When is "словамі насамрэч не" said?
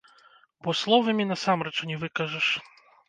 0.79-1.99